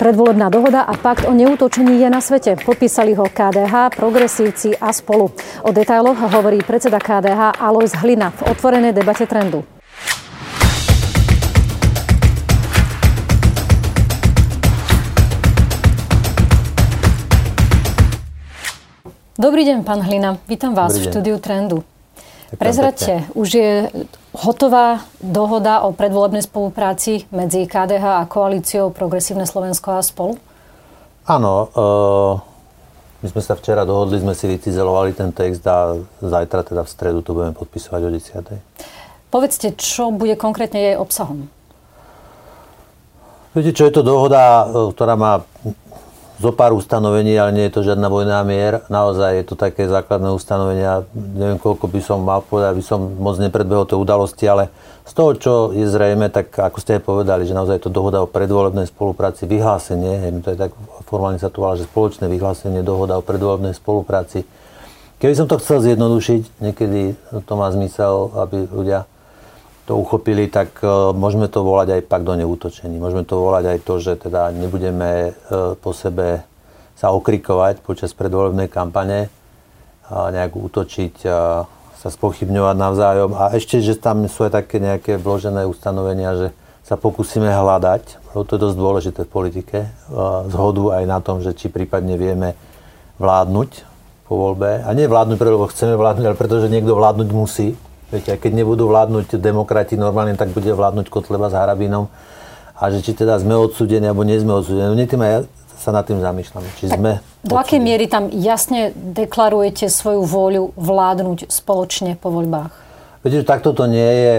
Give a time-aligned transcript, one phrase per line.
[0.00, 2.56] Predvolebná dohoda a pakt o neútočení je na svete.
[2.56, 5.28] Podpísali ho KDH, progresívci a spolu.
[5.60, 9.60] O detailoch hovorí predseda KDH Alois Hlina v otvorenej debate trendu.
[19.36, 20.40] Dobrý deň, pán Hlina.
[20.48, 21.84] Vítam vás v štúdiu Trendu.
[22.58, 23.72] Prezradte, už je
[24.34, 30.34] hotová dohoda o predvolebnej spolupráci medzi KDH a koalíciou Progresívne Slovensko a spolu?
[31.30, 31.70] Áno.
[31.70, 32.34] Uh,
[33.20, 35.92] my sme sa včera dohodli, sme si vycizelovali ten text a
[36.24, 39.28] zajtra, teda v stredu, to budeme podpisovať o 10.
[39.28, 41.52] Povedzte, čo bude konkrétne jej obsahom?
[43.52, 45.44] Viete, čo je to dohoda, e, ktorá má
[46.40, 48.80] zo pár ustanovení, ale nie je to žiadna vojná mier.
[48.88, 51.04] Naozaj je to také základné ustanovenia.
[51.12, 54.72] Neviem, koľko by som mal povedať, aby som moc nepredbehol tej udalosti, ale
[55.04, 58.24] z toho, čo je zrejme, tak ako ste aj povedali, že naozaj je to dohoda
[58.24, 60.72] o predvolebnej spolupráci, vyhlásenie, to je tak
[61.04, 64.48] formálne sa to volá, že spoločné vyhlásenie, dohoda o predvolebnej spolupráci.
[65.20, 69.09] Keby som to chcel zjednodušiť, niekedy to má zmysel, aby ľudia
[69.86, 72.96] to uchopili, tak uh, môžeme to volať aj pak do neútočení.
[73.00, 76.44] Môžeme to volať aj to, že teda nebudeme uh, po sebe
[77.00, 79.32] sa okrikovať počas predvolebnej kampane,
[80.12, 81.24] nejak útočiť,
[81.96, 83.30] sa spochybňovať navzájom.
[83.40, 86.46] A ešte, že tam sú aj také nejaké vložené ustanovenia, že
[86.84, 91.56] sa pokúsime hľadať, to je dosť dôležité v politike, uh, zhodu aj na tom, že
[91.56, 92.52] či prípadne vieme
[93.16, 93.70] vládnuť
[94.28, 94.84] po voľbe.
[94.84, 99.38] A nie vládnuť, lebo chceme vládnuť, ale pretože niekto vládnuť musí Viete, keď nebudú vládnuť
[99.38, 102.10] demokrati normálne, tak bude vládnuť Kotleba s Harabinom.
[102.74, 104.90] A že či teda sme odsúdení, alebo nie sme odsúdení.
[104.90, 105.46] No tým aj
[105.80, 106.64] sa nad tým zamýšľam.
[106.76, 112.68] Či tak sme do akej miery tam jasne deklarujete svoju vôľu vládnuť spoločne po voľbách?
[113.24, 114.34] Viete, že takto to nie je.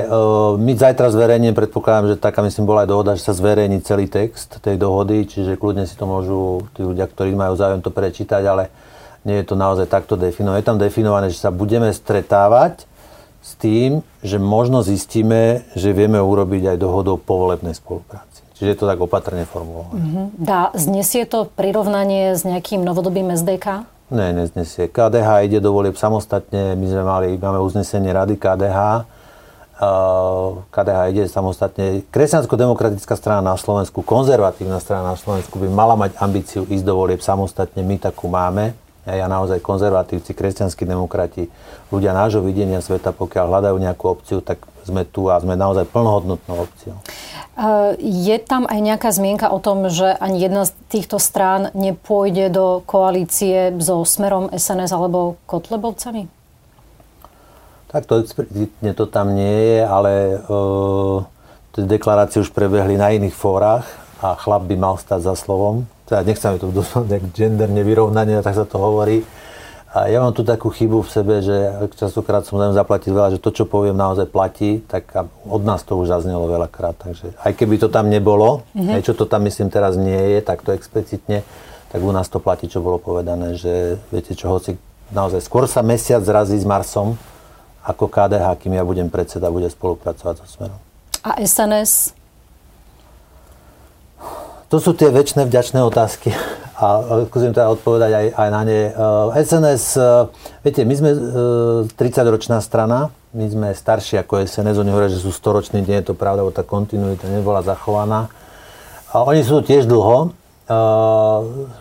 [0.62, 4.62] My zajtra zverejníme, predpokladám, že taká myslím bola aj dohoda, že sa zverejní celý text
[4.62, 8.70] tej dohody, čiže kľudne si to môžu tí ľudia, ktorí majú záujem to prečítať, ale
[9.26, 10.62] nie je to naozaj takto definované.
[10.62, 12.86] Je tam definované, že sa budeme stretávať
[13.42, 18.46] s tým, že možno zistíme, že vieme urobiť aj dohodu o povolebnej spolupráci.
[18.62, 19.98] Čiže je to tak opatrne formulované.
[19.98, 20.26] Mm-hmm.
[20.38, 23.90] Dá, znesie to prirovnanie s nejakým novodobým SDK?
[24.14, 24.86] Ne, neznesie.
[24.92, 26.78] KDH ide do volieb samostatne.
[26.78, 29.08] My sme mali, máme uznesenie rady KDH.
[30.70, 32.06] KDH ide samostatne.
[32.14, 37.26] Kresťansko-demokratická strana na Slovensku, konzervatívna strana na Slovensku by mala mať ambíciu ísť do volieb
[37.26, 37.82] samostatne.
[37.82, 41.50] My takú máme ja naozaj konzervatívci, kresťanskí demokrati,
[41.90, 46.70] ľudia nášho videnia sveta, pokiaľ hľadajú nejakú opciu, tak sme tu a sme naozaj plnohodnotnou
[46.70, 46.98] opciou.
[48.02, 52.82] Je tam aj nejaká zmienka o tom, že ani jedna z týchto strán nepôjde do
[52.86, 56.26] koalície so Smerom SNS alebo Kotlebovcami?
[57.92, 60.12] Tak to explicitne to tam nie je, ale
[61.76, 63.86] tie deklarácie už prebehli na iných fórach
[64.24, 66.68] a chlap by mal stať za slovom teda nechcem to
[67.12, 69.24] nejak gender nevyrovnanie, tak sa to hovorí.
[69.92, 73.44] A ja mám tu takú chybu v sebe, že častokrát som musím zaplatiť veľa, že
[73.44, 75.12] to, čo poviem, naozaj platí, tak
[75.44, 76.96] od nás to už zaznelo veľakrát.
[76.96, 78.96] Takže aj keby to tam nebolo, mm-hmm.
[78.96, 81.44] aj čo to tam myslím teraz nie je, tak to explicitne,
[81.92, 84.80] tak u nás to platí, čo bolo povedané, že viete čo, hoci
[85.12, 87.20] naozaj skôr sa mesiac zrazí s Marsom,
[87.84, 90.80] ako KDH, kým ja budem predseda, bude spolupracovať so Smerom.
[91.28, 92.21] A SNS?
[94.72, 96.32] To sú tie väčšie vďačné otázky
[96.82, 96.88] a
[97.28, 98.80] skúsim teda odpovedať aj, aj na ne.
[99.38, 100.24] SNS, eh, eh,
[100.66, 101.10] viete, my sme
[101.94, 106.10] 30-ročná eh, strana, my sme starší ako SNS, oni hovoria, že sú 100-roční, nie je
[106.10, 108.34] to pravda, lebo tá kontinuita nebola zachovaná.
[109.12, 110.32] A oni sú tiež dlho.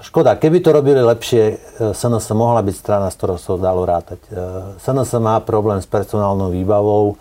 [0.02, 1.62] Škoda, keby to robili lepšie,
[1.94, 4.18] SNS mohla byť strana, z ktorou sa dalo rátať.
[4.82, 7.14] SNS má problém s personálnou výbavou.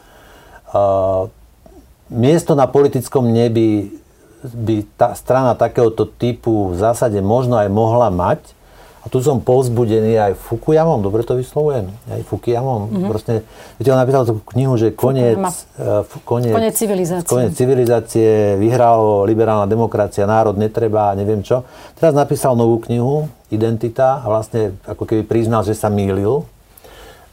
[2.09, 4.01] Miesto na politickom nebi
[4.43, 8.55] by tá strana takéhoto typu v zásade možno aj mohla mať.
[8.99, 11.87] A tu som povzbudený aj Fukuyamom, dobre to vyslovujem?
[11.87, 12.91] Aj Fukuyamom.
[12.91, 13.07] Mm-hmm.
[13.07, 13.47] Proste,
[13.79, 15.39] viete, on napísal tú knihu, že koniec,
[15.79, 17.31] uh, koniec, koniec civilizácie.
[17.31, 21.63] Koniec civilizácie, vyhralo liberálna demokracia, národ netreba, neviem čo.
[21.95, 26.43] Teraz napísal novú knihu, Identita, a vlastne ako keby priznal, že sa mýlil,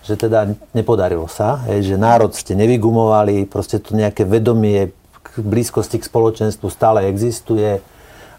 [0.06, 4.95] že teda nepodarilo sa, že národ ste nevygumovali, proste to nejaké vedomie
[5.34, 7.82] blízkosti k spoločenstvu stále existuje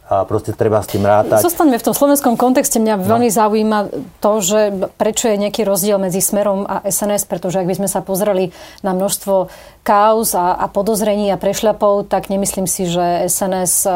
[0.08, 1.44] a proste treba s tým rátať.
[1.44, 2.80] Zostaňme v tom slovenskom kontexte.
[2.80, 3.04] Mňa no.
[3.04, 3.80] veľmi zaujíma
[4.24, 4.60] to, že
[4.96, 8.56] prečo je nejaký rozdiel medzi Smerom a SNS, pretože ak by sme sa pozreli
[8.88, 9.52] na množstvo
[9.84, 13.92] kauz a, a podozrení a prešľapov, tak nemyslím si, že SNS e,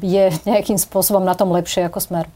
[0.00, 2.26] je nejakým spôsobom na tom lepšie ako Smer.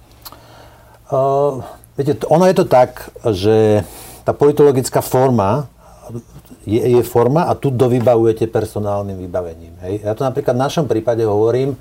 [1.09, 1.65] Uh,
[1.97, 3.81] viete, ono je to tak, že
[4.29, 5.73] tá politologická forma
[6.67, 9.79] je, je forma a tu dovybavujete personálnym vybavením.
[9.87, 10.03] Hej.
[10.03, 11.79] Ja to napríklad v našom prípade hovorím,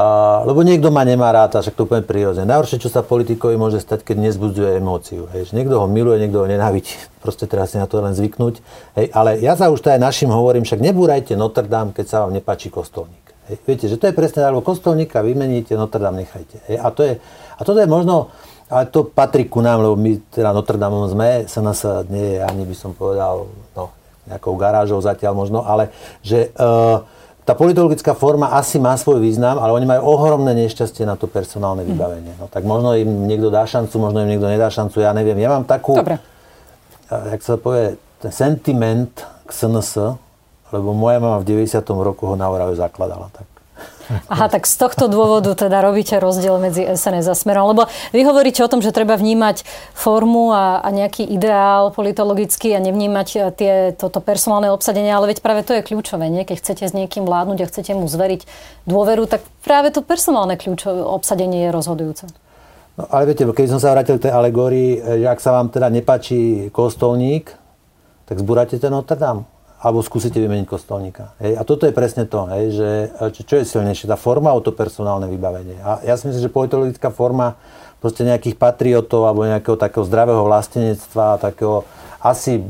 [0.00, 2.48] A, lebo niekto ma nemá rád, však to úplne prírodzené.
[2.48, 5.28] Najhoršie, čo sa politikovi môže stať, keď nezbudzuje emóciu.
[5.30, 5.52] Hej.
[5.52, 6.90] Niekto ho miluje, niekto ho nenávidí.
[7.24, 8.64] Proste treba si na to len zvyknúť.
[8.96, 9.06] Hej.
[9.12, 12.72] Ale ja sa už aj našim hovorím, však nebúrajte Notre Dame, keď sa vám nepáči
[12.72, 13.20] kostolník.
[13.52, 13.56] Hej.
[13.62, 16.64] Viete, že to je presne, alebo kostolníka vymeníte, Notre Dame nechajte.
[16.66, 16.76] Hej.
[16.80, 17.20] A, to je,
[17.54, 18.32] a toto je možno,
[18.72, 22.40] ale to patrí ku nám, lebo my teda Notre Dame sme, sa nás nie je
[22.40, 27.04] ani by som povedal, no, nejakou garážou zatiaľ možno, ale že uh,
[27.48, 31.82] tá politologická forma asi má svoj význam, ale oni majú ohromné nešťastie na to personálne
[31.82, 32.36] vybavenie.
[32.38, 35.40] No tak možno im niekto dá šancu, možno im niekto nedá šancu, ja neviem.
[35.40, 36.20] Ja mám takú, Dobre.
[37.10, 39.10] jak sa povie, ten sentiment
[39.48, 40.20] k SNS,
[40.70, 41.82] lebo moja mama v 90.
[42.04, 43.32] roku ho na Orave zakladala.
[43.34, 43.59] Tak
[44.26, 47.70] Aha, tak z tohto dôvodu teda robíte rozdiel medzi SNS a Smerom.
[47.70, 49.62] Lebo vy hovoríte o tom, že treba vnímať
[49.94, 55.38] formu a, a nejaký ideál politologický a nevnímať e, tie, toto personálne obsadenie, ale veď
[55.46, 56.26] práve to je kľúčové.
[56.26, 56.42] Nie?
[56.42, 58.42] Keď chcete s niekým vládnuť a chcete mu zveriť
[58.90, 62.26] dôveru, tak práve to personálne kľúčové obsadenie je rozhodujúce.
[62.98, 65.86] No, ale viete, keď som sa vrátil k tej alegórii, že ak sa vám teda
[65.86, 67.54] nepáči kostolník,
[68.26, 71.32] tak zbúrate ten Notre Dame alebo skúsite vymeniť kostolníka.
[71.40, 71.56] Hej.
[71.56, 72.88] A toto je presne to, hej, že
[73.32, 75.80] čo, čo je silnejšie, tá forma alebo to personálne vybavenie.
[75.80, 77.56] A ja si myslím, že politologická forma
[77.96, 81.88] proste nejakých patriotov alebo nejakého takého zdravého vlastenectva, takého
[82.20, 82.60] asi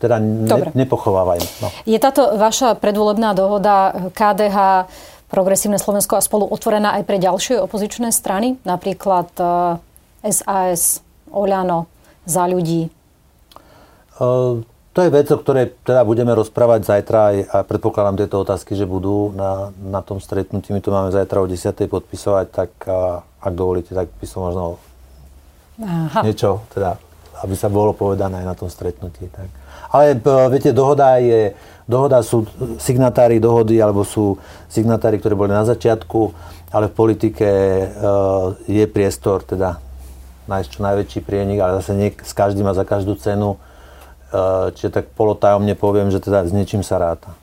[0.00, 1.44] teda ne, nepochovávajú.
[1.60, 1.68] No.
[1.84, 4.88] Je táto vaša predvolebná dohoda KDH,
[5.26, 8.62] Progresívne Slovensko a spolu otvorená aj pre ďalšie opozičné strany?
[8.62, 9.34] Napríklad
[10.22, 11.90] SAS, eh, Oľano,
[12.22, 12.86] Za ľudí?
[14.22, 14.62] Uh,
[14.96, 18.88] to je vec, o ktorej teda budeme rozprávať zajtra aj, a predpokladám tieto otázky, že
[18.88, 20.72] budú na, na tom stretnutí.
[20.72, 21.68] My to máme zajtra o 10.
[21.84, 24.80] podpisovať, tak a, ak dovolíte, tak by som možno
[25.84, 26.24] Aha.
[26.24, 26.96] niečo, teda,
[27.44, 29.28] aby sa bolo povedané aj na tom stretnutí.
[29.28, 29.48] Tak.
[29.92, 30.16] Ale
[30.48, 31.52] viete, dohoda je,
[31.84, 32.48] dohoda sú
[32.80, 34.40] signatári dohody, alebo sú
[34.72, 36.32] signatári, ktorí boli na začiatku,
[36.72, 37.84] ale v politike e,
[38.64, 39.76] je priestor teda
[40.48, 43.60] nájsť čo najväčší prienik, ale zase nie s každým a za každú cenu
[44.74, 47.34] čiže tak polotajomne poviem, že teda s niečím sa ráta.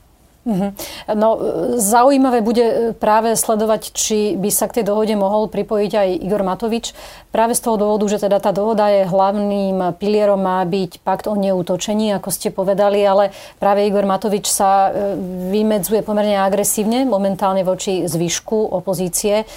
[0.44, 0.70] Mm-hmm.
[1.16, 1.40] No,
[1.80, 6.44] zaujímavé bude eh, práve sledovať, či by sa k tej dohode mohol pripojiť aj Igor
[6.44, 6.92] Matovič.
[7.32, 11.34] Práve z toho dôvodu, že teda tá dohoda je hlavným pilierom má byť pakt o
[11.34, 15.16] neútočení, ako ste povedali, ale práve Igor Matovič sa eh,
[15.48, 19.48] vymedzuje pomerne agresívne momentálne voči zvyšku opozície.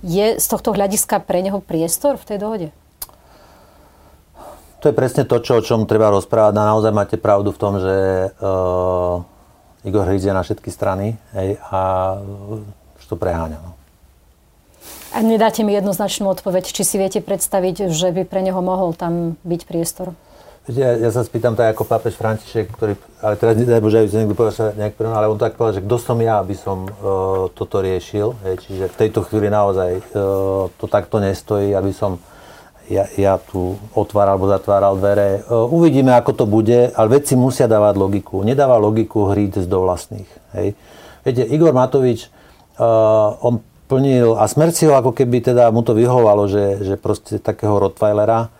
[0.00, 2.68] Je z tohto hľadiska pre neho priestor v tej dohode?
[4.82, 6.58] To je presne to, čo, o čom treba rozprávať.
[6.58, 7.94] A naozaj máte pravdu v tom, že
[8.34, 9.22] uh,
[9.86, 12.14] Igor Hryz je na všetky strany hej, a
[12.98, 13.62] už to preháňa.
[13.62, 13.78] No.
[15.14, 19.38] A nedáte mi jednoznačnú odpoveď, či si viete predstaviť, že by pre neho mohol tam
[19.46, 20.18] byť priestor?
[20.70, 24.18] Ja, ja sa spýtam tak ako pápež František, ktorý, ale teraz nedaj Bože, aby sa
[24.22, 27.82] niekto povedal, nejak ale on tak povedal, že kto som ja, aby som uh, toto
[27.82, 28.30] riešil.
[28.46, 32.22] Hej, čiže v tejto chvíli naozaj uh, to takto nestojí, aby som
[32.90, 35.42] ja, ja tu otváral alebo zatváral dvere.
[35.42, 38.42] E, uvidíme, ako to bude, ale veci musia dávať logiku.
[38.42, 40.30] Nedáva logiku hriť do vlastných.
[40.56, 40.74] Hej.
[41.22, 42.26] Viete, Igor Matovič,
[42.82, 46.94] uh, on plnil, a Smer si ho ako keby teda mu to vyhovalo, že, že
[46.98, 48.50] proste takého Rottweilera,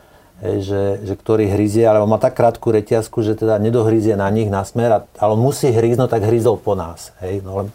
[0.46, 4.30] hej, že, že ktorý hryzie, ale on má tak krátku reťazku, že teda nedohryzie na
[4.30, 7.10] nich, na Smer, ale on musí hryznúť, tak hryzol po nás.
[7.18, 7.42] Hej.
[7.42, 7.66] No,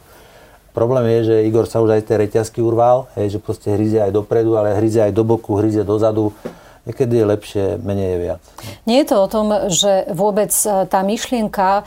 [0.77, 4.13] Problém je, že Igor sa už aj tej reťazky urval, hej, že proste hryzie aj
[4.13, 6.37] dopredu, ale hryzie aj do boku, hryzie dozadu.
[6.85, 8.41] Niekedy je lepšie, menej je viac.
[8.85, 11.81] Nie je to o tom, že vôbec e, tá myšlienka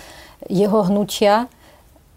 [0.50, 1.46] jeho hnutia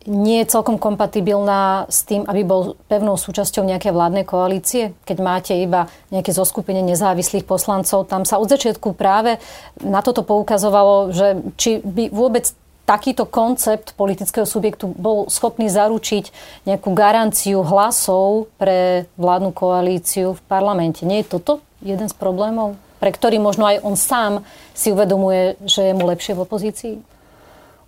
[0.09, 4.97] nie je celkom kompatibilná s tým, aby bol pevnou súčasťou nejakej vládnej koalície?
[5.05, 9.37] Keď máte iba nejaké zoskupenie nezávislých poslancov, tam sa od začiatku práve
[9.79, 12.49] na toto poukazovalo, že či by vôbec
[12.83, 16.29] takýto koncept politického subjektu bol schopný zaručiť
[16.67, 21.07] nejakú garanciu hlasov pre vládnu koalíciu v parlamente.
[21.07, 24.43] Nie je toto jeden z problémov, pre ktorý možno aj on sám
[24.75, 26.95] si uvedomuje, že je mu lepšie v opozícii?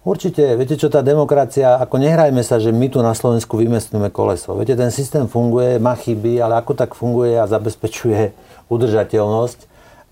[0.05, 4.53] Určite, viete čo, tá demokracia, ako nehrajme sa, že my tu na Slovensku vymestníme koleso.
[4.53, 8.29] Viete, ten systém funguje, má chyby, ale ako tak funguje a zabezpečuje
[8.69, 9.59] udržateľnosť.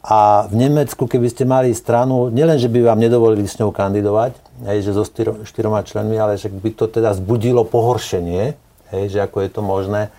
[0.03, 4.33] A v Nemecku, keby ste mali stranu, nielen, že by vám nedovolili s ňou kandidovať,
[4.61, 8.53] hej, že so styro, štyroma členmi, ale že by to teda zbudilo pohoršenie,
[8.93, 10.13] hej, že ako je to možné.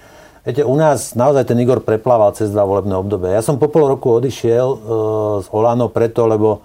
[0.44, 3.32] Viete, u nás naozaj ten Igor preplával cez dva volebné obdobie.
[3.32, 4.78] Ja som po pol roku odišiel e,
[5.40, 6.60] z Olano preto, lebo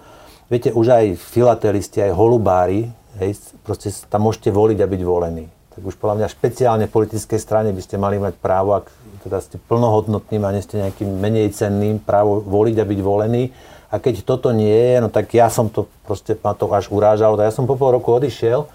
[0.52, 5.48] viete, už aj filatelisti, aj holubári, hej, proste tam môžete voliť a byť volení.
[5.72, 8.92] Tak už podľa mňa špeciálne v politickej strane by ste mali mať právo, ak
[9.24, 13.48] teda ste plnohodnotným a nie ste nejakým menej cenným právo voliť a byť volený.
[13.90, 17.34] A keď toto nie je, no tak ja som to proste, ma to až urážalo.
[17.34, 18.70] Tak ja som po pol roku odišiel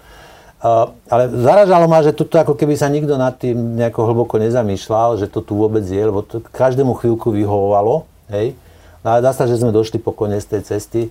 [1.10, 5.28] ale zaražalo ma, že toto ako keby sa nikto nad tým nejako hlboko nezamýšľal, že
[5.28, 8.08] to tu vôbec je, lebo to každému chvíľku vyhovovalo.
[8.32, 8.56] Hej?
[9.04, 11.02] No ale dá sa, že sme došli pokojne z tej cesty.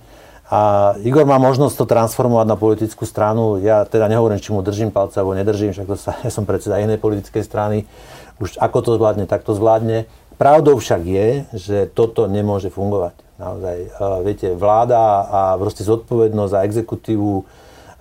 [0.46, 3.58] A Igor má možnosť to transformovať na politickú stranu.
[3.58, 6.82] Ja teda nehovorím, či mu držím palce alebo nedržím, však to sa, ja som predseda
[6.82, 7.86] inej politickej strany.
[8.38, 10.06] Už ako to zvládne, tak to zvládne.
[10.38, 13.25] Pravdou však je, že toto nemôže fungovať.
[13.36, 13.76] Naozaj,
[14.24, 17.44] viete, vláda a proste zodpovednosť za exekutívu,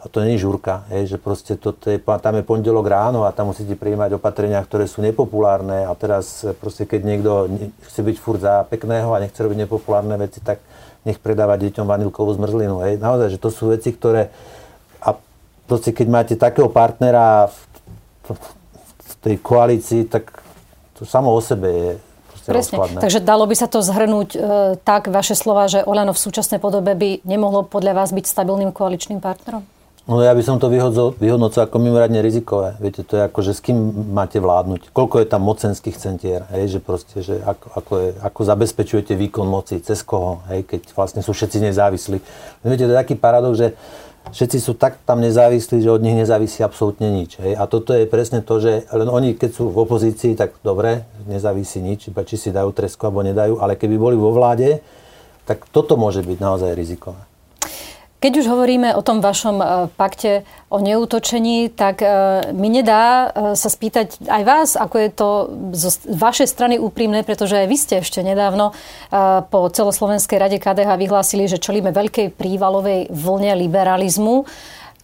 [0.06, 3.74] to je žurka, je, že proste to, je, tam je pondelok ráno a tam musíte
[3.74, 7.32] prijímať opatrenia, ktoré sú nepopulárne a teraz proste keď niekto
[7.90, 10.62] chce byť furt za pekného a nechce robiť nepopulárne veci, tak
[11.04, 12.86] nech predáva deťom vanilkovú zmrzlinu.
[12.86, 12.94] Hej.
[13.02, 14.30] Naozaj, že to sú veci, ktoré...
[15.02, 15.18] A
[15.66, 17.58] proste, keď máte takého partnera v,
[18.30, 18.46] v,
[19.04, 20.38] v tej koalícii, tak
[20.98, 21.92] to samo o sebe je
[22.46, 22.78] Presne.
[22.78, 23.00] Rozkladné.
[23.02, 24.40] Takže dalo by sa to zhrnúť e,
[24.86, 29.18] tak, vaše slova, že Olano v súčasnej podobe by nemohlo podľa vás byť stabilným koaličným
[29.18, 29.66] partnerom?
[30.06, 32.78] No ja by som to vyhodnotil ako mimoriadne rizikové.
[32.78, 33.74] Viete, to je ako, že s kým
[34.14, 34.94] máte vládnuť.
[34.94, 39.50] Koľko je tam mocenských centier, hej, že proste, že ako, ako, je, ako zabezpečujete výkon
[39.50, 42.22] moci, cez koho, hej, keď vlastne sú všetci nezávislí.
[42.62, 43.68] Viete, to je taký paradox, že
[44.32, 47.38] všetci sú tak tam nezávislí, že od nich nezávisí absolútne nič.
[47.38, 47.60] Hej.
[47.60, 51.84] A toto je presne to, že len oni, keď sú v opozícii, tak dobre, nezávisí
[51.84, 54.82] nič, iba či si dajú tresku alebo nedajú, ale keby boli vo vláde,
[55.46, 57.22] tak toto môže byť naozaj rizikové.
[58.26, 62.10] Keď už hovoríme o tom vašom e, pakte o neútočení, tak e,
[62.58, 65.30] mi nedá e, sa spýtať aj vás, ako je to
[65.78, 68.74] zo vašej strany úprimné, pretože aj vy ste ešte nedávno
[69.54, 74.50] po celoslovenskej rade KDH vyhlásili, že čelíme veľkej prívalovej vlne liberalizmu.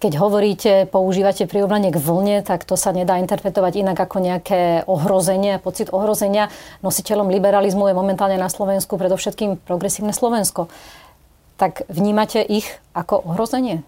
[0.01, 5.61] Keď hovoríte, používate prirovnanie k vlne, tak to sa nedá interpretovať inak ako nejaké ohrozenie,
[5.61, 6.49] pocit ohrozenia.
[6.81, 10.73] Nositeľom liberalizmu je momentálne na Slovensku predovšetkým progresívne Slovensko
[11.57, 13.83] tak vnímate ich ako ohrozenie?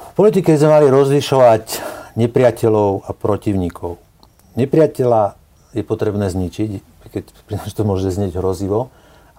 [0.00, 1.64] V politike sme mali rozlišovať
[2.18, 3.96] nepriateľov a protivníkov.
[4.58, 5.38] Nepriateľa
[5.72, 6.70] je potrebné zničiť,
[7.14, 7.24] keď
[7.76, 8.90] to môže znieť hrozivo,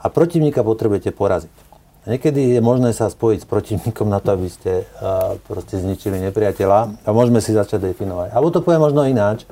[0.02, 1.54] a protivníka potrebujete poraziť.
[2.10, 7.06] Niekedy je možné sa spojiť s protivníkom na to, aby ste uh, proste zničili nepriateľa
[7.06, 8.34] a môžeme si začať definovať.
[8.34, 9.46] Alebo to poviem možno ináč.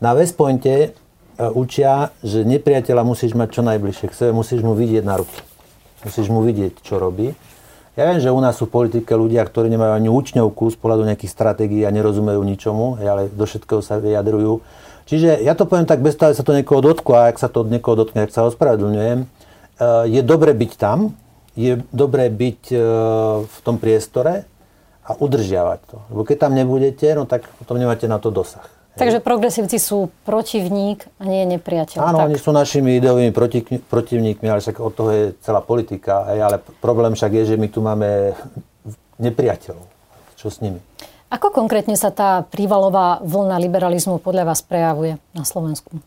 [0.00, 4.72] Na West Pointe uh, učia, že nepriateľa musíš mať čo najbližšie k sebe, musíš mu
[4.72, 5.47] vidieť na ruky.
[6.06, 7.34] Musíš mu vidieť, čo robí.
[7.98, 11.02] Ja viem, že u nás sú v politike ľudia, ktorí nemajú ani učňovku z pohľadu
[11.02, 14.62] nejakých stratégií a nerozumejú ničomu, ale do všetkého sa vyjadrujú.
[15.10, 17.66] Čiže ja to poviem tak bez toho, sa to niekoho dotklo a ak sa to
[17.66, 19.26] od niekoho dotkne, ak sa ospravedlňujem, eh,
[20.06, 21.18] je dobre byť tam,
[21.58, 22.78] je dobre byť eh,
[23.42, 24.46] v tom priestore
[25.02, 25.96] a udržiavať to.
[26.14, 28.77] Lebo keď tam nebudete, no tak potom nemáte na to dosah.
[28.98, 32.02] Takže progresívci sú protivník a nie nepriateľ.
[32.02, 32.34] Áno, tak.
[32.34, 36.26] oni sú našimi ideovými proti, protivníkmi, ale však od toho je celá politika.
[36.26, 38.34] Aj, ale problém však je, že my tu máme
[39.22, 39.86] nepriateľov.
[40.34, 40.82] Čo s nimi?
[41.28, 46.00] Ako konkrétne sa tá prívalová vlna liberalizmu podľa vás prejavuje na Slovensku?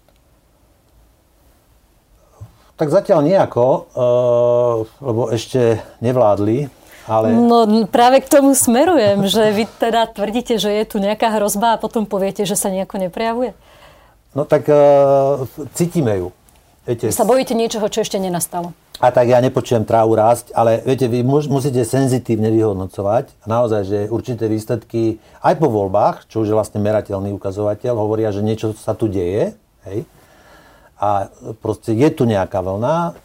[2.74, 6.80] Tak zatiaľ nejako, uh, lebo ešte nevládli
[7.12, 7.36] ale...
[7.36, 11.82] No práve k tomu smerujem, že vy teda tvrdíte, že je tu nejaká hrozba a
[11.82, 13.51] potom poviete, že sa nejako neprejavuje?
[14.32, 15.44] No tak uh,
[15.75, 16.27] cítime ju.
[16.88, 18.72] Viete, sa bojíte niečoho, čo ešte nenastalo?
[19.01, 23.46] A tak ja nepočujem trávu rásť, ale viete, vy musíte senzitívne vyhodnocovať.
[23.50, 28.46] Naozaj, že určité výsledky aj po voľbách, čo už je vlastne merateľný ukazovateľ, hovoria, že
[28.46, 29.58] niečo sa tu deje.
[29.89, 30.06] Hej?
[31.01, 33.18] A proste je tu nejaká vlna,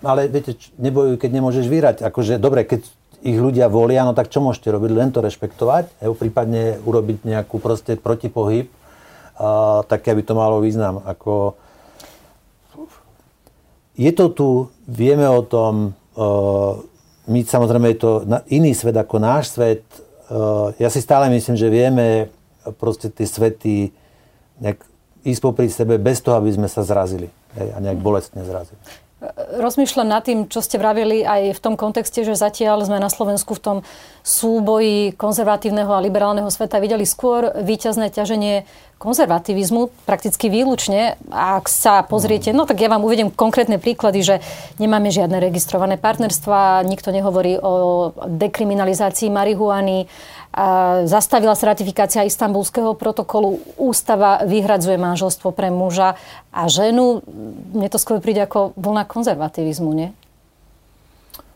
[0.00, 1.96] ale viete, nebojuj, keď nemôžeš vyrať.
[2.08, 2.88] Akože, dobre, keď
[3.22, 4.90] ich ľudia volia, no tak čo môžete robiť?
[4.90, 8.66] Len to rešpektovať, evo, prípadne urobiť nejakú proste protipohyb,
[9.38, 10.98] a, tak aby to malo význam.
[11.06, 11.54] Ako,
[13.94, 14.48] je to tu,
[14.88, 16.80] vieme o tom, uh,
[17.28, 18.12] my samozrejme je to
[18.48, 19.84] iný svet ako náš svet.
[20.32, 22.32] Uh, ja si stále myslím, že vieme
[22.80, 23.92] proste tie svety
[24.64, 24.80] nejak
[25.22, 28.80] ísť popri sebe bez toho, aby sme sa zrazili a nejak bolestne zrazili
[29.58, 33.54] rozmýšľam nad tým, čo ste vravili aj v tom kontexte, že zatiaľ sme na Slovensku
[33.54, 33.78] v tom
[34.26, 38.66] súboji konzervatívneho a liberálneho sveta videli skôr výťazné ťaženie
[39.02, 41.18] konzervativizmu, prakticky výlučne.
[41.34, 44.36] A ak sa pozriete, no tak ja vám uvedem konkrétne príklady, že
[44.78, 50.06] nemáme žiadne registrované partnerstva, nikto nehovorí o dekriminalizácii marihuany,
[51.08, 56.20] zastavila sa ratifikácia istambulského protokolu, ústava vyhradzuje manželstvo pre muža
[56.52, 57.24] a ženu.
[57.72, 60.08] Mne to skôr príde ako vlna konzervativizmu, nie?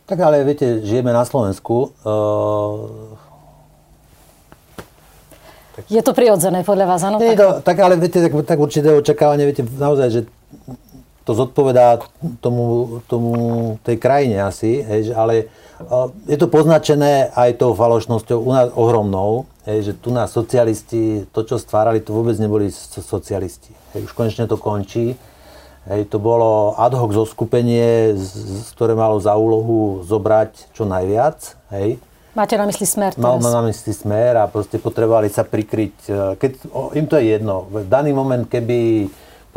[0.07, 1.93] Tak ale viete, žijeme na Slovensku.
[2.07, 3.17] Uh
[5.93, 7.21] je to prirodzené podľa vás, áno?
[7.21, 10.21] Nie, to, tak ale viete, tak, tak určité očakávanie, viete, naozaj, že
[11.27, 11.99] to zodpovedá
[12.39, 13.35] tomu, tomu
[13.83, 15.51] tej krajine asi, hej, ale
[16.31, 21.43] je to poznačené aj tou falošnosťou u nás ohromnou, hej, že tu nás socialisti, to
[21.43, 23.75] čo stvárali, to vôbec neboli socialisti.
[23.93, 25.19] Hej, už konečne to končí.
[25.87, 31.55] Hej, to bolo ad hoc zoskupenie, z, ktoré malo za úlohu zobrať čo najviac.
[31.71, 32.03] Hej.
[32.35, 33.23] Máte na mysli smer teraz?
[33.23, 35.95] Mal na mysli smer a proste potrebovali sa prikryť.
[36.05, 37.71] E, keď, o, im to je jedno.
[37.71, 39.07] V daný moment, keby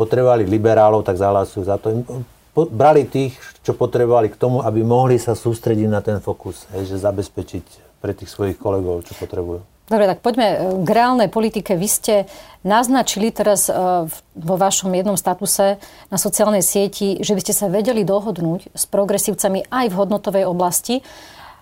[0.00, 2.00] potrebovali liberálov, tak zahlasujú za to.
[2.56, 6.64] Po, brali tých, čo potrebovali k tomu, aby mohli sa sústrediť na ten fokus.
[6.72, 9.60] Hej, že zabezpečiť pre tých svojich kolegov, čo potrebujú.
[9.90, 11.74] Dobre, tak poďme e, k reálnej politike.
[11.74, 12.14] Vy ste
[12.62, 13.74] naznačili teraz e,
[14.38, 19.66] vo vašom jednom statuse na sociálnej sieti, že by ste sa vedeli dohodnúť s progresívcami
[19.66, 21.02] aj v hodnotovej oblasti.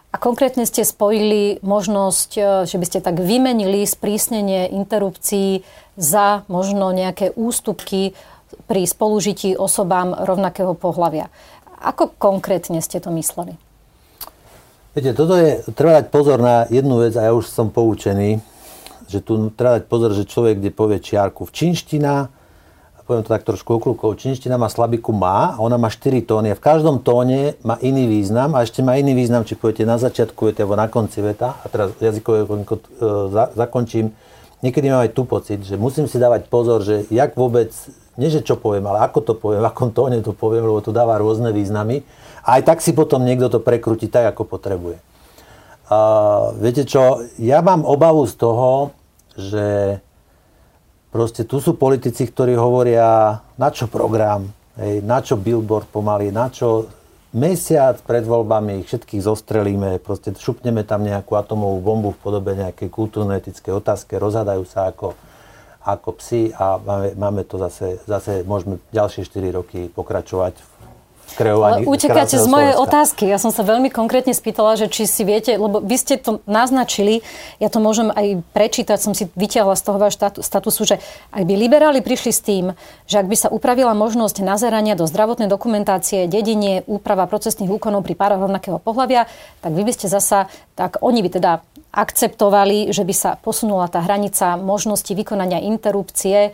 [0.08, 5.60] A konkrétne ste spojili možnosť, e, že by ste tak vymenili sprísnenie interrupcií
[6.00, 8.16] za možno nejaké ústupky
[8.64, 11.28] pri spolužití osobám rovnakého pohľavia.
[11.84, 13.60] Ako konkrétne ste to mysleli?
[14.96, 18.40] Viete, toto je, treba dať pozor na jednu vec a ja už som poučený,
[19.06, 22.32] že tu treba dať pozor, že človek, kde povie čiarku v činština,
[23.08, 26.58] poviem to tak trošku oklukov, činština má slabiku má, a ona má 4 tóny a
[26.58, 30.52] v každom tóne má iný význam a ešte má iný význam, či poviete na začiatku
[30.52, 32.76] vety alebo na konci veta a teraz jazykové e,
[33.56, 34.12] zakončím.
[34.60, 37.72] Niekedy mám aj tu pocit, že musím si dávať pozor, že jak vôbec,
[38.20, 40.92] nie že čo poviem, ale ako to poviem, v akom tóne to poviem, lebo to
[40.92, 42.04] dáva rôzne významy
[42.48, 44.96] aj tak si potom niekto to prekrúti tak, ako potrebuje.
[45.88, 48.92] Uh, viete čo, ja mám obavu z toho,
[49.36, 49.98] že
[51.08, 56.52] proste tu sú politici, ktorí hovoria, na čo program, hej, na čo billboard pomaly, na
[56.52, 56.88] čo
[57.32, 62.88] mesiac pred voľbami ich všetkých zostrelíme, proste šupneme tam nejakú atomovú bombu v podobe nejakej
[62.88, 65.12] kultúrno-etickej otázky, rozhadajú sa ako,
[65.84, 70.77] ako psi a máme, máme to zase, zase môžeme ďalšie 4 roky pokračovať v
[71.34, 71.84] kreovaní.
[71.84, 73.28] Ale utekáte z mojej otázky.
[73.28, 77.20] Ja som sa veľmi konkrétne spýtala, že či si viete, lebo vy ste to naznačili,
[77.58, 80.96] ja to môžem aj prečítať, som si vyťahla z toho vášho statusu, že
[81.34, 82.64] ak by liberáli prišli s tým,
[83.04, 88.14] že ak by sa upravila možnosť nazerania do zdravotnej dokumentácie, dedenie, úprava procesných úkonov pri
[88.14, 89.26] pároch rovnakého pohľavia,
[89.60, 90.46] tak vy by ste zasa,
[90.78, 91.52] tak oni by teda
[91.88, 96.52] akceptovali, že by sa posunula tá hranica možnosti vykonania interrupcie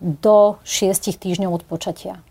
[0.00, 2.24] do šiestich týždňov od počatia.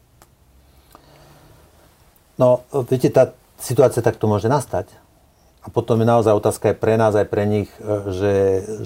[2.39, 4.87] No, viete, tá situácia takto môže nastať.
[5.59, 8.33] A potom je naozaj otázka aj pre nás, aj pre nich, e, že,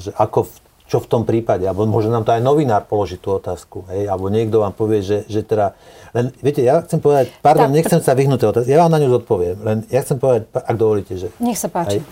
[0.02, 0.50] že ako,
[0.90, 1.62] čo v tom prípade.
[1.70, 3.86] Alebo môže nám to aj novinár položiť tú otázku.
[3.94, 4.10] Hej?
[4.10, 5.78] Alebo niekto vám povie, že, že teda...
[6.18, 9.00] Len, viete, ja chcem povedať, pardon, tak, nechcem sa vyhnúť tej otázky, ja vám na
[9.06, 9.58] ňu zodpoviem.
[9.62, 11.30] Len ja chcem povedať, ak dovolíte, že...
[11.38, 12.02] Nech sa páči.
[12.02, 12.10] Hej,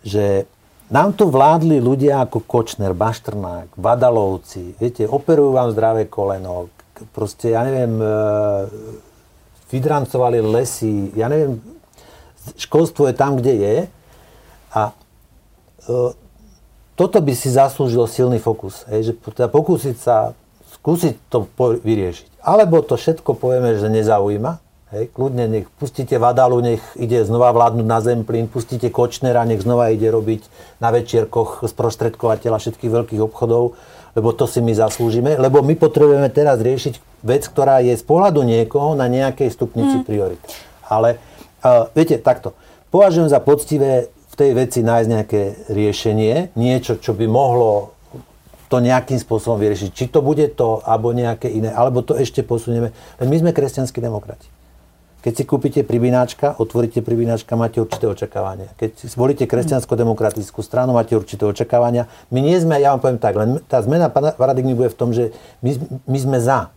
[0.00, 0.24] že
[0.90, 6.66] nám tu vládli ľudia ako Kočner, Baštrnák, Vadalovci, viete, operujú vám zdravé koleno,
[7.14, 8.14] proste, ja neviem, e,
[9.70, 11.62] vydrancovali lesy, ja neviem,
[12.58, 13.76] školstvo je tam, kde je.
[14.74, 14.92] A e,
[16.98, 20.36] toto by si zaslúžilo silný fokus, hej, že teda pokúsiť sa,
[20.78, 22.44] skúsiť to po, vyriešiť.
[22.44, 24.60] Alebo to všetko povieme, že nezaujíma,
[24.94, 29.94] hej, kľudne nech pustíte Vadalu, nech ide znova vládnuť na Zemplín, pustíte Kočnera, nech znova
[29.94, 30.44] ide robiť
[30.82, 33.78] na večierkoch sprostredkovateľa všetkých veľkých obchodov,
[34.14, 38.42] lebo to si my zaslúžime, lebo my potrebujeme teraz riešiť vec, ktorá je z pohľadu
[38.42, 40.04] niekoho na nejakej stupnici mm.
[40.06, 40.40] priorit.
[40.88, 41.20] Ale
[41.62, 42.56] uh, viete, takto.
[42.90, 47.94] Považujem za poctivé v tej veci nájsť nejaké riešenie, niečo, čo by mohlo
[48.70, 49.90] to nejakým spôsobom vyriešiť.
[49.90, 52.94] Či to bude to, alebo nejaké iné, alebo to ešte posunieme.
[53.18, 54.46] Len my sme kresťanskí demokrati.
[55.20, 58.72] Keď si kúpite pribináčka, otvoríte pribináčka, máte určité očakávania.
[58.80, 62.08] Keď si zvolíte kresťansko-demokratickú stranu, máte určité očakávania.
[62.32, 65.36] My nie sme, ja vám poviem tak, len tá zmena paradigmy bude v tom, že
[65.60, 65.76] my,
[66.08, 66.72] my sme za.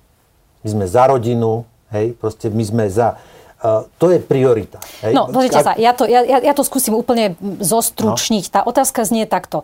[0.64, 1.64] My sme za rodinu,
[1.96, 3.16] hej, proste my sme za.
[3.64, 4.84] Uh, to je priorita.
[5.08, 5.16] Hej.
[5.16, 8.44] No, pozrite sa, ja to, ja, ja to skúsim úplne zostručniť.
[8.48, 8.54] No.
[8.60, 9.64] Tá otázka znie takto.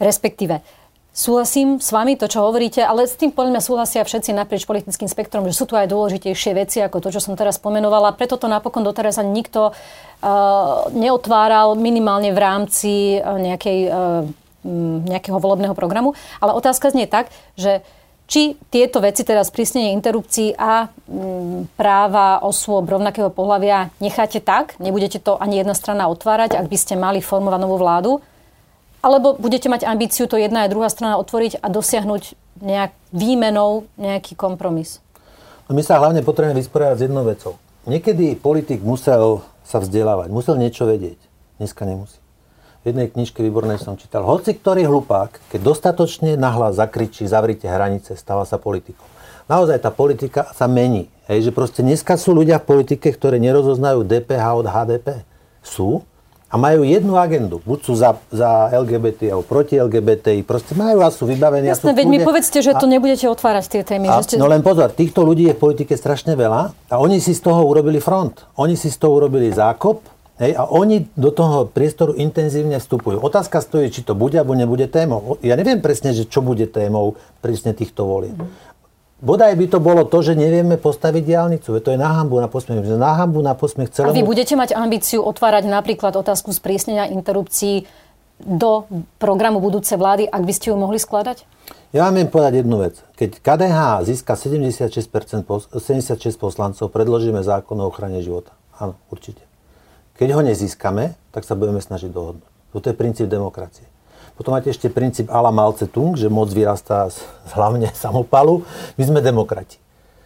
[0.00, 0.64] Respektíve,
[1.14, 5.06] Súhlasím s vami, to, čo hovoríte, ale s tým podľa mňa súhlasia všetci naprieč politickým
[5.06, 8.18] spektrom, že sú tu aj dôležitejšie veci ako to, čo som teraz pomenovala.
[8.18, 14.26] Preto to napokon doteraz ani nikto uh, neotváral minimálne v rámci uh, nejakej, uh,
[15.06, 16.18] nejakého volebného programu.
[16.42, 17.86] Ale otázka znie tak, že
[18.26, 25.22] či tieto veci, teda sprísnenie interrupcií a um, práva osôb rovnakého pohľavia necháte tak, nebudete
[25.22, 28.18] to ani jedna strana otvárať, ak by ste mali formovať novú vládu,
[29.04, 34.32] alebo budete mať ambíciu to jedna a druhá strana otvoriť a dosiahnuť nejak výmenou nejaký
[34.32, 35.04] kompromis?
[35.68, 37.60] No my sa hlavne potrebujeme vysporiadať s jednou vecou.
[37.84, 41.20] Niekedy politik musel sa vzdelávať, musel niečo vedieť.
[41.60, 42.16] Dneska nemusí.
[42.84, 48.16] V jednej knižke výbornej som čítal, hoci ktorý hlupák, keď dostatočne nahlas zakričí, zavrite hranice,
[48.16, 49.04] stáva sa politikom.
[49.48, 51.12] naozaj tá politika sa mení.
[51.24, 55.24] Hej, že proste dneska sú ľudia v politike, ktorí nerozoznajú DPH od HDP.
[55.64, 56.04] Sú,
[56.54, 57.58] a majú jednu agendu.
[57.66, 61.66] Buď sú za, za LGBT alebo proti LGBT, proste majú a sú vybavení.
[61.66, 64.06] Jasné, veď mi povedzte, že a, to nebudete otvárať tie témy.
[64.06, 64.38] A, ste...
[64.38, 67.66] No len pozor, týchto ľudí je v politike strašne veľa a oni si z toho
[67.66, 68.46] urobili front.
[68.54, 70.06] Oni si z toho urobili zákop
[70.38, 73.18] hej, a oni do toho priestoru intenzívne vstupujú.
[73.18, 75.42] Otázka stojí, či to bude alebo nebude témou.
[75.42, 78.38] Ja neviem presne, že čo bude témou presne týchto volieb.
[79.24, 81.80] Bodaj by to bolo to, že nevieme postaviť diálnicu.
[81.80, 82.84] To je na hambu, na posmech.
[82.84, 84.12] Na hambu, na posmech celému...
[84.12, 87.88] A vy budete mať ambíciu otvárať napríklad otázku sprísnenia interrupcií
[88.36, 88.84] do
[89.16, 91.48] programu budúcej vlády, ak by ste ju mohli skladať?
[91.96, 93.00] Ja vám viem povedať jednu vec.
[93.16, 94.92] Keď KDH získa 76%,
[95.72, 98.52] 76 poslancov, predložíme zákon o ochrane života.
[98.76, 99.40] Áno, určite.
[100.20, 102.50] Keď ho nezískame, tak sa budeme snažiť dohodnúť.
[102.76, 103.88] Toto je princíp demokracie.
[104.34, 107.22] Potom máte ešte princíp ala Mao Tung, že moc vyrastá z,
[107.54, 108.66] hlavne samopalu.
[108.98, 109.78] My sme demokrati.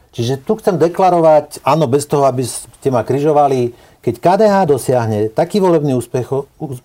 [0.08, 5.60] Čiže tu chcem deklarovať, áno, bez toho, aby ste ma križovali, keď KDH dosiahne taký
[5.60, 6.32] volebný úspech,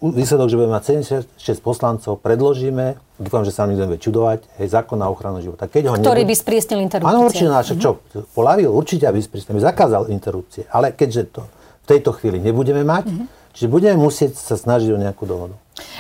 [0.02, 1.08] výsledok, že budeme mať
[1.40, 5.72] 76 poslancov, predložíme, dúfam, že sa nikto nebude čudovať, hej, zákon na ochranu života.
[5.72, 6.36] Keď ho Ktorý nebude...
[6.36, 7.14] by sprísnil interrupcie.
[7.16, 7.80] Áno, určite, mm-hmm.
[7.80, 7.90] čo,
[8.36, 10.68] polavil, určite, aby sprísnil, by zakázal interrupcie.
[10.68, 13.56] Ale keďže to v tejto chvíli nebudeme mať, mm-hmm.
[13.56, 15.56] čiže budeme musieť sa snažiť o nejakú dohodu.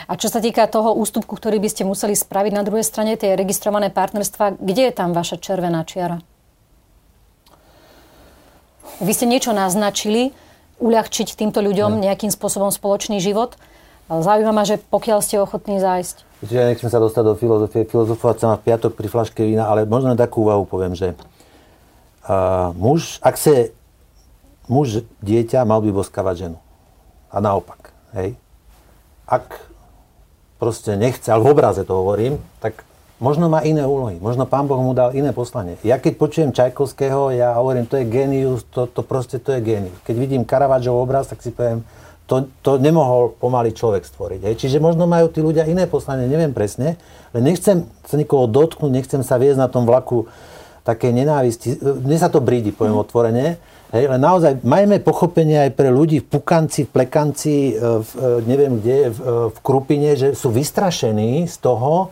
[0.05, 3.33] A čo sa týka toho ústupku, ktorý by ste museli spraviť na druhej strane, tie
[3.33, 6.21] registrované partnerstva, kde je tam vaša červená čiara?
[9.01, 10.35] Vy ste niečo naznačili,
[10.77, 13.57] uľahčiť týmto ľuďom nejakým spôsobom spoločný život.
[14.11, 16.27] Zaujíma ma, že pokiaľ ste ochotní zájsť.
[16.43, 19.87] Viete, ja nechcem sa dostať do filozofie, filozofovať sa v piatok pri flaške vína, ale
[19.87, 21.15] možno takú úvahu poviem, že
[22.27, 23.71] uh, muž, ak sa
[24.67, 26.57] muž dieťa mal by boskávať ženu.
[27.31, 27.95] A naopak.
[28.13, 28.35] Hej?
[29.27, 29.59] Ak
[30.59, 32.87] proste nechce, ale v obraze to hovorím, tak
[33.19, 34.19] možno má iné úlohy.
[34.19, 35.79] Možno pán Boh mu dal iné poslanie.
[35.83, 39.95] Ja keď počujem Čajkovského, ja hovorím, to je genius, to, to proste to je genius.
[40.03, 41.83] Keď vidím Caravaggio obraz, tak si poviem,
[42.23, 44.47] to, to nemohol pomaly človek stvoriť.
[44.47, 44.55] Hej.
[44.55, 46.95] Čiže možno majú tí ľudia iné poslanie, neviem presne,
[47.35, 50.31] ale nechcem sa nikoho dotknúť, nechcem sa viesť na tom vlaku
[50.87, 51.79] také nenávisti.
[51.79, 53.03] Mne sa to brídi, poviem mm.
[53.03, 53.45] otvorene,
[53.93, 58.29] Hej, ale naozaj majme pochopenie aj pre ľudí v Pukanci, v Plekanci, e, v, e,
[58.49, 62.09] neviem kde, v, e, v Krupine, že sú vystrašení z toho,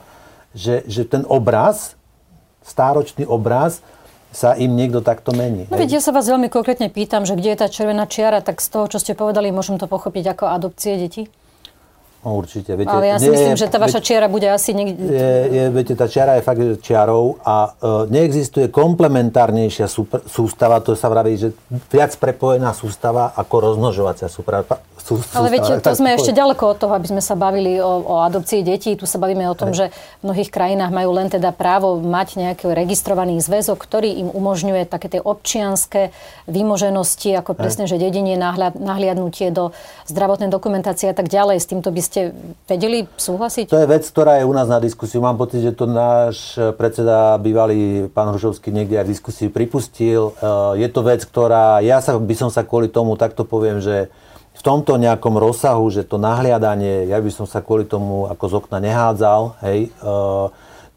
[0.53, 1.97] že, že ten obraz,
[2.61, 3.81] stáročný obraz,
[4.29, 5.65] sa im niekto takto mení.
[5.73, 8.61] No veď ja sa vás veľmi konkrétne pýtam, že kde je tá červená čiara, tak
[8.61, 11.33] z toho, čo ste povedali, môžem to pochopiť ako adopcie detí?
[12.21, 12.77] No, určite.
[12.77, 15.09] Viete, Ale ja si nie, myslím, že tá vaša veď, čiara bude asi niekde...
[15.09, 19.89] Je, je, viete, tá čiara je fakt čiarou a uh, neexistuje komplementárnejšia
[20.29, 21.49] sústava, to sa vraví, že
[21.89, 24.29] viac prepojená sústava ako rozmnožovacia
[25.11, 25.43] sústava.
[25.43, 28.63] Ale viete, to sme ešte ďaleko od toho, aby sme sa bavili o, o adopcii
[28.63, 28.95] detí.
[28.95, 29.75] Tu sa bavíme o tom, Aj.
[29.75, 29.85] že
[30.23, 35.11] v mnohých krajinách majú len teda právo mať nejaký registrovaný zväzok, ktorý im umožňuje také
[35.11, 36.15] tie občianské
[36.47, 37.91] výmoženosti, ako presne, Aj.
[37.91, 38.39] že dedenie,
[38.79, 39.75] nahliadnutie do
[40.07, 41.59] zdravotnej dokumentácie a tak ďalej.
[41.59, 42.31] S týmto by ste
[42.71, 43.67] vedeli súhlasiť?
[43.67, 45.19] To je vec, ktorá je u nás na diskusiu.
[45.19, 50.33] Mám pocit, že to náš predseda, bývalý pán Hrušovský, niekde aj v diskusii pripustil.
[50.37, 54.09] Eh, je to vec, ktorá, ja sa, by som sa kvôli tomu takto poviem, že
[54.51, 58.53] v tomto nejakom rozsahu, že to nahliadanie, ja by som sa kvôli tomu ako z
[58.61, 60.51] okna nehádzal, hej, uh,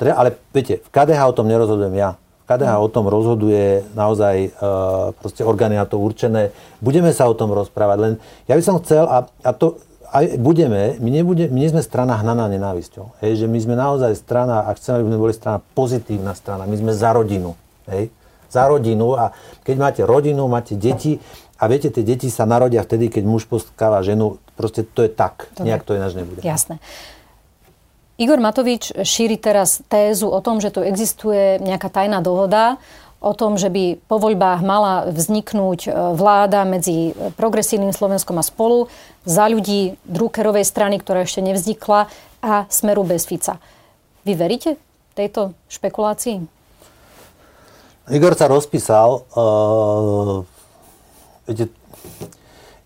[0.05, 2.21] ale viete, v KDH o tom nerozhodujem ja.
[2.45, 6.53] V KDH o tom rozhoduje naozaj uh, proste orgány na to určené.
[6.85, 8.12] Budeme sa o tom rozprávať, len
[8.45, 9.81] ja by som chcel, a, a to
[10.14, 13.19] aj budeme, my, nebude, my nie sme strana hnaná nenávisťou.
[13.25, 16.77] Hej, že my sme naozaj strana, a chceme, aby sme boli strana pozitívna strana, my
[16.79, 17.59] sme za rodinu.
[17.90, 18.14] Hej,
[18.47, 19.35] za rodinu a
[19.67, 21.19] keď máte rodinu, máte deti
[21.55, 25.51] a viete, tie deti sa narodia vtedy, keď muž poskáva ženu, proste to je tak,
[25.55, 25.71] Dobre.
[25.71, 26.40] nejak to ináč nebude.
[26.43, 26.83] Jasné.
[28.14, 32.79] Igor Matovič šíri teraz tézu o tom, že tu existuje nejaká tajná dohoda
[33.19, 38.87] o tom, že by po voľbách mala vzniknúť e, vláda medzi progresívnym Slovenskom a spolu
[39.27, 42.07] za ľudí Druckerovej strany, ktorá ešte nevznikla
[42.45, 43.59] a Smeru bez Fica.
[44.29, 44.77] Vy veríte
[45.17, 46.45] tejto špekulácii?
[48.12, 49.25] Igor sa rozpísal.
[49.33, 50.45] Uh,
[51.47, 51.73] viete,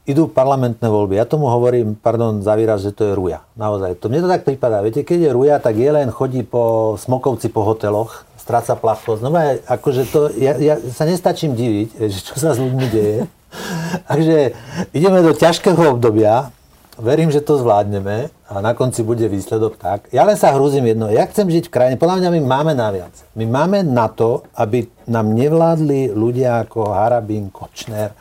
[0.09, 1.21] idú parlamentné voľby.
[1.21, 3.45] Ja tomu hovorím, pardon za výraz, že to je ruja.
[3.61, 4.01] Naozaj.
[4.01, 4.81] To mne to tak prípada.
[4.81, 9.21] Viete, keď je ruja, tak je len chodí po smokovci po hoteloch stráca plachosť.
[9.21, 9.29] No
[9.69, 13.29] akože to, ja, ja sa nestačím diviť, že čo sa s ľuďmi deje.
[14.09, 14.57] Takže
[14.97, 16.49] ideme do ťažkého obdobia,
[16.97, 20.09] verím, že to zvládneme a na konci bude výsledok tak.
[20.09, 23.13] Ja len sa hrúzim jedno, ja chcem žiť v krajine, podľa mňa my máme naviac.
[23.37, 28.17] My máme na to, aby nám nevládli ľudia ako Harabín, Kočner,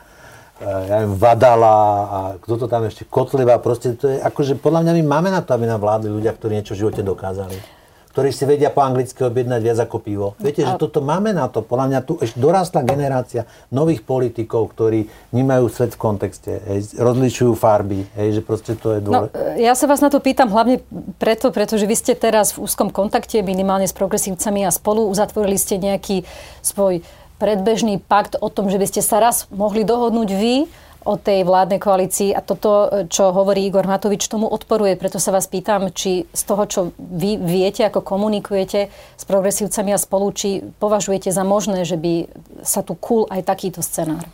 [0.62, 4.92] ja neviem, Vadala a kto to tam ešte, Kotleva, proste to je, akože podľa mňa
[4.98, 7.78] my máme na to, aby nám vládli ľudia, ktorí niečo v živote dokázali
[8.18, 10.28] ktorí si vedia po anglicky objednať viac ako pivo.
[10.42, 11.62] Viete, že toto máme na to.
[11.62, 17.54] Podľa mňa tu ešte dorastla generácia nových politikov, ktorí vnímajú svet v kontexte, hej, rozlišujú
[17.54, 19.38] farby, hej, že proste to je dôležité.
[19.38, 20.82] No, ja sa vás na to pýtam hlavne
[21.22, 25.78] preto, pretože vy ste teraz v úzkom kontakte minimálne s progresívcami a spolu uzatvorili ste
[25.78, 26.26] nejaký
[26.58, 27.06] svoj
[27.38, 30.66] predbežný pakt o tom, že by ste sa raz mohli dohodnúť vy
[31.08, 34.92] o tej vládnej koalícii a toto, čo hovorí Igor Matovič, tomu odporuje.
[34.98, 39.98] Preto sa vás pýtam, či z toho, čo vy viete, ako komunikujete s progresívcami a
[39.98, 42.28] spolu, či považujete za možné, že by
[42.60, 44.26] sa tu kul aj takýto scenár.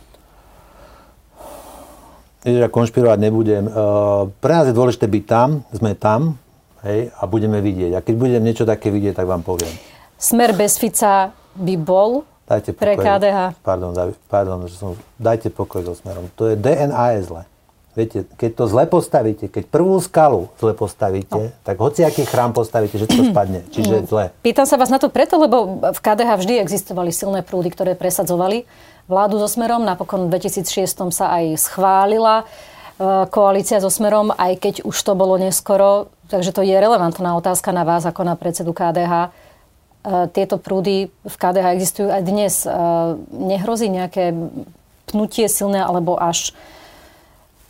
[2.43, 3.71] Ja konšpirovať nebudem.
[4.37, 6.37] Pre nás je dôležité byť tam, sme tam
[6.83, 7.97] hej, a budeme vidieť.
[7.97, 9.71] A keď budem niečo také vidieť, tak vám poviem.
[10.19, 12.85] Smer bez Fica by bol Dajte pokoj.
[12.85, 13.39] Pre KDH.
[13.65, 13.91] Pardon,
[14.29, 16.29] pardon, že som, dajte pokoj so smerom.
[16.37, 17.43] To je DNA je zle.
[17.95, 21.63] Viete, keď to zle postavíte, keď prvú skalu zle postavíte, no.
[21.63, 23.65] tak hociaký chrám postavíte, že to spadne.
[23.71, 24.05] Čiže mm.
[24.05, 24.23] zle.
[24.45, 28.67] Pýtam sa vás na to preto, lebo v KDH vždy existovali silné prúdy, ktoré presadzovali
[29.09, 29.81] vládu so smerom.
[29.81, 32.45] Napokon v 2006 sa aj schválila e,
[33.31, 36.11] koalícia so smerom, aj keď už to bolo neskoro.
[36.29, 39.44] Takže to je relevantná otázka na vás ako na predsedu KDH
[40.33, 42.53] tieto prúdy v KDH existujú aj dnes.
[42.63, 42.71] Eh,
[43.33, 44.37] nehrozí nejaké
[45.09, 46.53] pnutie silné alebo až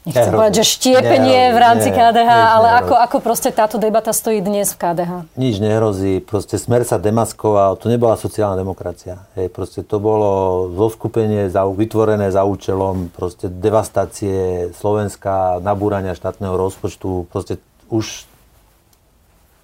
[0.06, 0.38] Nechcem nehrozí.
[0.38, 4.38] povedať, že štiepenie nehrozí, v rámci nie, KDH, ale ako, ako proste táto debata stojí
[4.38, 5.12] dnes v KDH?
[5.34, 6.21] Nič nehrozí.
[6.21, 7.74] Proste smer sa demaskoval.
[7.82, 9.26] To nebola sociálna demokracia.
[9.34, 17.26] Hej, proste to bolo zoskupenie za, vytvorené za účelom proste devastácie Slovenska, nabúrania štátneho rozpočtu.
[17.34, 17.58] Proste
[17.89, 18.30] už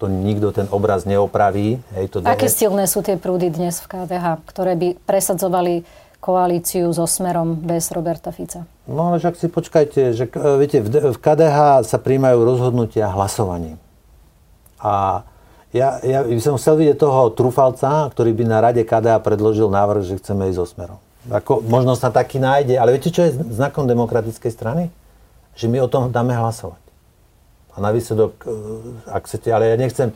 [0.02, 1.78] to nikto ten obraz neopraví.
[1.94, 5.86] Hej, to Aké silné sú tie prúdy dnes v KDH, ktoré by presadzovali
[6.18, 8.66] koalíciu so Smerom bez Roberta Fica?
[8.90, 10.26] No ale však si počkajte, že
[10.58, 13.78] viete, v KDH sa príjmajú rozhodnutia hlasovaním.
[14.82, 15.22] A
[15.70, 20.02] ja, ja by som chcel vidieť toho trúfalca, ktorý by na rade KDH predložil návrh,
[20.02, 20.98] že chceme ísť so Smerom.
[21.30, 24.90] Ako, možno sa taký nájde, ale viete, čo je znakom demokratickej strany?
[25.54, 26.81] Že my o tom dáme hlasovať
[27.72, 28.48] a na výsledok, e,
[29.08, 30.12] ak chcete, ale ja nechcem,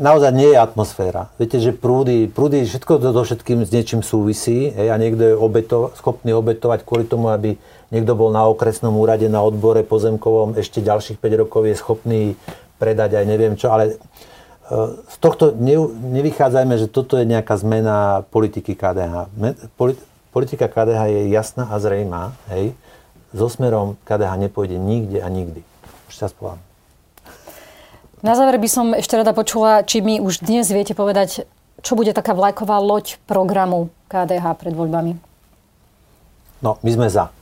[0.00, 1.28] naozaj nie je atmosféra.
[1.36, 5.34] Viete, že prúdy, prúdy všetko to so všetkým s niečím súvisí hej, a niekto je
[5.36, 7.58] obeto, schopný obetovať kvôli tomu, aby
[7.92, 12.22] niekto bol na okresnom úrade, na odbore pozemkovom, ešte ďalších 5 rokov je schopný
[12.80, 13.94] predať aj neviem čo, ale e,
[15.06, 15.76] z tohto ne,
[16.22, 19.30] nevychádzajme, že toto je nejaká zmena politiky KDH.
[20.32, 22.32] Politika KDH je jasná a zrejmá.
[22.48, 22.72] Hej.
[23.36, 25.60] So smerom KDH nepôjde nikde a nikdy.
[26.08, 26.71] Už sa spolám.
[28.22, 31.42] Na záver by som ešte rada počula, či mi už dnes viete povedať,
[31.82, 35.18] čo bude taká vlajková loď programu KDH pred voľbami.
[36.62, 37.34] No, my sme za.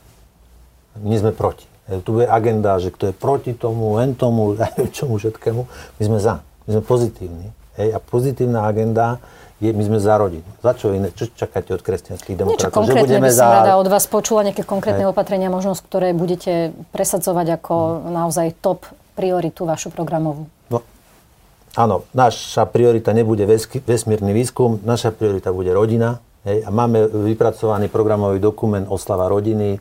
[1.05, 1.69] My sme proti.
[1.85, 4.57] E, tu je agenda, že kto je proti tomu, len tomu,
[4.97, 5.63] čomu všetkému.
[6.01, 6.41] My sme za.
[6.65, 7.53] My sme pozitívni.
[7.77, 9.21] Hej, a pozitívna agenda
[9.61, 10.49] je, my sme za rodinu.
[10.65, 11.13] Za čo iné?
[11.13, 12.73] Čo čakáte od kresťanských demokratov?
[12.73, 13.57] Niečo konkrétne by som za...
[13.61, 15.13] rada od vás počula, nejaké konkrétne Hej.
[15.13, 18.17] opatrenia, možnosť, ktoré budete presadzovať ako hmm.
[18.17, 18.89] naozaj top
[19.21, 20.49] prioritu vašu programovú.
[21.79, 23.47] Áno, naša priorita nebude
[23.87, 26.19] vesmírny výskum, naša priorita bude rodina.
[26.43, 29.79] Hej, a máme vypracovaný programový dokument Oslava rodiny.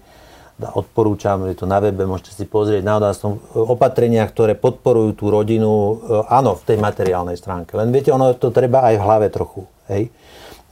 [0.60, 2.84] Odporúčam, je to na webe, môžete si pozrieť.
[2.84, 5.94] Naozaj som opatrenia, ktoré podporujú tú rodinu, e,
[6.28, 7.80] áno, v tej materiálnej stránke.
[7.80, 9.64] Len viete, ono to treba aj v hlave trochu.
[9.88, 10.12] Hej.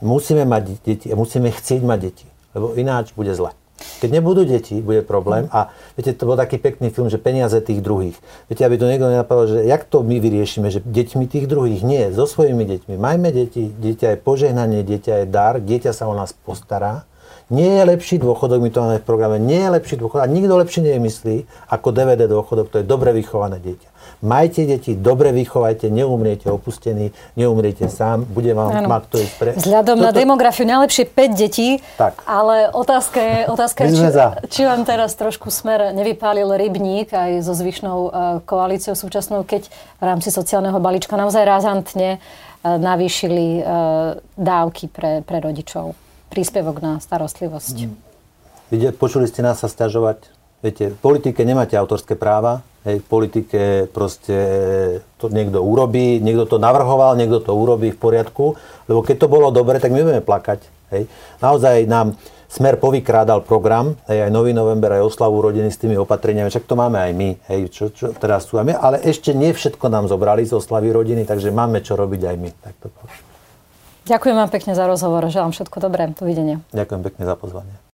[0.04, 3.56] Musíme mať deti a musíme chcieť mať deti, lebo ináč bude zle.
[3.78, 5.46] Keď nebudú deti, bude problém.
[5.54, 8.18] A viete, to bol taký pekný film, že peniaze tých druhých.
[8.50, 12.10] Viete, aby to niekto nenapadlo, že jak to my vyriešime, že deťmi tých druhých nie,
[12.10, 12.94] so svojimi deťmi.
[12.98, 17.06] Majme deti, dieťa je požehnanie, dieťa je dar, dieťa sa o nás postará.
[17.48, 20.52] Nie je lepší dôchodok, my to máme v programe, nie je lepší dôchodok a nikto
[20.52, 23.88] lepšie nevymyslí ako DVD dôchodok, to je dobre vychované dieťa.
[24.20, 28.88] Majte deti, dobre vychovajte, neumriete opustení, neumriete sám, bude vám ano.
[28.90, 29.50] mať to ísť pre...
[29.54, 30.04] Vzhľadom Toto...
[30.04, 32.20] na demografiu najlepšie 5 detí, tak.
[32.26, 34.04] ale otázka je, otázka je či,
[34.50, 38.10] či vám teraz trošku smer nevypálil rybník aj so zvyšnou uh,
[38.42, 45.38] koalíciou súčasnou, keď v rámci sociálneho balíčka naozaj razantne uh, navýšili uh, dávky pre, pre
[45.38, 45.94] rodičov.
[46.28, 47.76] Príspevok na starostlivosť.
[48.68, 50.28] Vidie, počuli ste nás sa stiažovať?
[50.60, 53.60] Viete, v politike nemáte autorské práva, Hej, v politike
[53.90, 54.38] proste
[55.20, 58.56] to niekto urobí, niekto to navrhoval, niekto to urobí v poriadku,
[58.88, 60.64] lebo keď to bolo dobre, tak my budeme plakať.
[60.94, 61.10] Hej.
[61.44, 62.16] Naozaj nám
[62.48, 66.80] Smer povykrádal program, hej, aj Nový november, aj oslavu rodiny s tými opatreniami, však to
[66.80, 70.48] máme aj my, hej, čo, čo teraz aj my, ale ešte nie všetko nám zobrali
[70.48, 72.50] z oslavy rodiny, takže máme čo robiť aj my.
[72.64, 72.88] Tak to
[74.08, 76.64] Ďakujem vám pekne za rozhovor, želám všetko dobré, dovidenia.
[76.72, 77.87] Ďakujem pekne za pozvanie.